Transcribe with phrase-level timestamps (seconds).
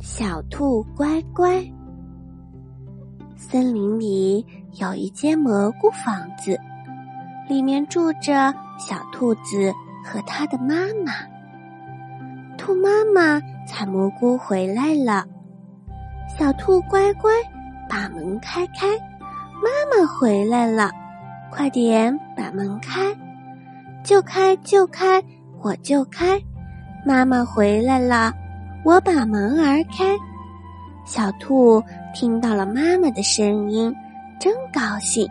[0.00, 1.62] 小兔乖乖。
[3.36, 4.44] 森林里
[4.80, 6.58] 有一间蘑菇房子，
[7.48, 9.72] 里面住着小兔子
[10.04, 10.74] 和它的妈
[11.04, 11.12] 妈。
[12.56, 15.24] 兔妈妈采蘑菇回来了，
[16.38, 17.32] 小兔乖乖
[17.88, 18.96] 把门开开。
[19.62, 20.90] 妈妈回来了，
[21.50, 23.14] 快点把门开，
[24.04, 25.22] 就开就开，
[25.62, 26.40] 我就开。
[27.04, 28.32] 妈妈回来了。
[28.86, 30.16] 我把门儿开，
[31.04, 31.82] 小兔
[32.14, 33.92] 听到了妈妈的声音，
[34.38, 35.28] 真高兴。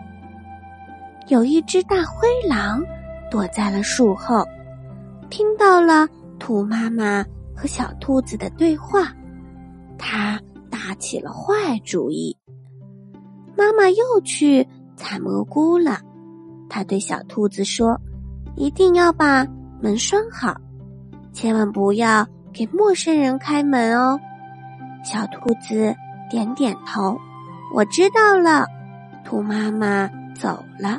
[1.30, 2.84] 有一只大灰狼
[3.32, 4.46] 躲在了树后，
[5.30, 6.06] 听到了
[6.38, 7.24] 兔妈妈
[7.56, 9.14] 和小兔子的对话，
[9.98, 10.38] 它
[10.70, 12.38] 打起了坏主意。
[13.56, 14.68] 妈妈又去
[14.98, 16.02] 采蘑菇了，
[16.68, 17.98] 它对小兔子说
[18.58, 19.48] ：“一定要把
[19.80, 20.54] 门拴好，
[21.32, 24.18] 千万不要。”给陌生人开门哦，
[25.04, 25.94] 小兔子
[26.30, 27.20] 点点头，
[27.74, 28.66] 我知道了。
[29.26, 30.98] 兔妈妈走了，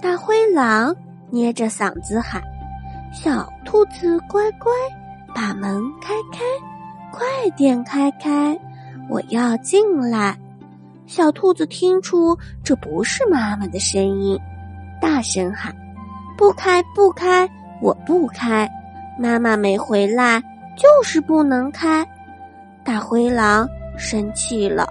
[0.00, 0.94] 大灰狼
[1.28, 2.40] 捏着嗓子喊
[3.12, 4.70] ：“小兔子乖乖，
[5.34, 6.44] 把门开开，
[7.10, 8.56] 快点开开，
[9.08, 10.38] 我要进来。”
[11.08, 14.38] 小兔子听出这不是妈妈的声音，
[15.00, 15.74] 大声喊
[16.38, 17.50] ：“不开，不开，
[17.82, 18.70] 我不开，
[19.18, 20.40] 妈妈没回来。”
[20.76, 22.06] 就是不能开，
[22.84, 24.88] 大灰狼生气了，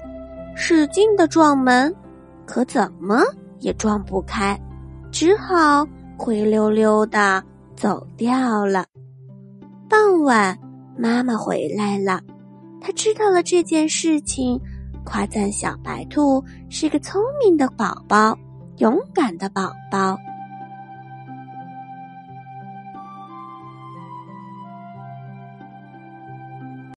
[0.56, 1.94] 使劲的撞门，
[2.46, 3.24] 可怎么
[3.60, 4.60] 也撞不开，
[5.12, 5.86] 只好
[6.18, 7.44] 灰溜溜的
[7.76, 8.86] 走掉了。
[9.90, 10.58] 傍晚，
[10.98, 12.22] 妈妈回来了，
[12.80, 14.60] 她知道了这件事情，
[15.04, 18.38] 夸赞小白兔是个聪明的宝宝，
[18.78, 20.16] 勇敢的宝宝。